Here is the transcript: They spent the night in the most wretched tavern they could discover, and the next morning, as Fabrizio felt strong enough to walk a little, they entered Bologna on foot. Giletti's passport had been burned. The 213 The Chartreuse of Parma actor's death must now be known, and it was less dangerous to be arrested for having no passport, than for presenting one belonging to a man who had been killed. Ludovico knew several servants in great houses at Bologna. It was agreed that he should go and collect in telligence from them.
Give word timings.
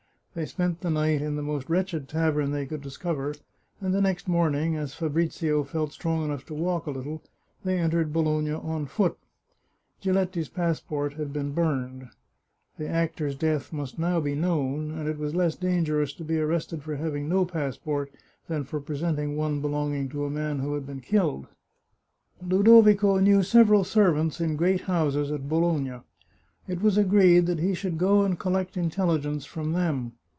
They 0.33 0.45
spent 0.45 0.79
the 0.79 0.89
night 0.89 1.21
in 1.21 1.35
the 1.35 1.41
most 1.41 1.69
wretched 1.69 2.07
tavern 2.07 2.51
they 2.51 2.65
could 2.65 2.79
discover, 2.79 3.33
and 3.81 3.93
the 3.93 3.99
next 3.99 4.29
morning, 4.29 4.77
as 4.77 4.95
Fabrizio 4.95 5.65
felt 5.65 5.91
strong 5.91 6.23
enough 6.23 6.45
to 6.45 6.53
walk 6.53 6.85
a 6.85 6.91
little, 6.91 7.21
they 7.65 7.77
entered 7.77 8.13
Bologna 8.13 8.51
on 8.51 8.85
foot. 8.85 9.17
Giletti's 10.01 10.47
passport 10.47 11.15
had 11.15 11.33
been 11.33 11.51
burned. 11.51 12.07
The 12.77 12.85
213 12.85 12.87
The 12.87 12.87
Chartreuse 12.93 13.33
of 13.33 13.35
Parma 13.41 13.53
actor's 13.57 13.65
death 13.67 13.73
must 13.73 13.99
now 13.99 14.19
be 14.21 14.33
known, 14.33 14.91
and 14.97 15.09
it 15.09 15.17
was 15.17 15.35
less 15.35 15.57
dangerous 15.57 16.13
to 16.13 16.23
be 16.23 16.39
arrested 16.39 16.81
for 16.81 16.95
having 16.95 17.27
no 17.27 17.43
passport, 17.43 18.09
than 18.47 18.63
for 18.63 18.79
presenting 18.79 19.35
one 19.35 19.59
belonging 19.59 20.07
to 20.07 20.23
a 20.23 20.29
man 20.29 20.59
who 20.59 20.75
had 20.75 20.85
been 20.87 21.01
killed. 21.01 21.47
Ludovico 22.41 23.19
knew 23.19 23.43
several 23.43 23.83
servants 23.83 24.39
in 24.39 24.55
great 24.55 24.79
houses 24.83 25.29
at 25.29 25.49
Bologna. 25.49 25.99
It 26.69 26.81
was 26.81 26.97
agreed 26.97 27.47
that 27.47 27.59
he 27.59 27.73
should 27.73 27.97
go 27.97 28.23
and 28.23 28.39
collect 28.39 28.77
in 28.77 28.89
telligence 28.89 29.45
from 29.45 29.73
them. 29.73 30.13